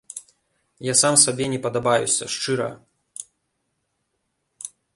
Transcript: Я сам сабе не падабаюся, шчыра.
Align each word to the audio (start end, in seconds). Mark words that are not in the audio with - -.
Я 0.85 0.93
сам 1.01 1.15
сабе 1.23 1.45
не 1.53 1.59
падабаюся, 1.65 2.29
шчыра. 2.37 2.71